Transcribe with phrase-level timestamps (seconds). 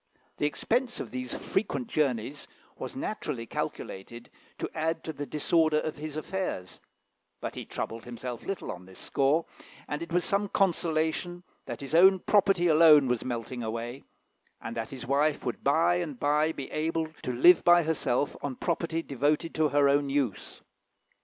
[0.37, 5.97] The expense of these frequent journeys was naturally calculated to add to the disorder of
[5.97, 6.81] his affairs;
[7.39, 9.45] but he troubled himself little on this score,
[9.87, 14.03] and it was some consolation that his own property alone was melting away,
[14.59, 18.55] and that his wife would by and by be able to live by herself on
[18.55, 20.63] property devoted to her own use.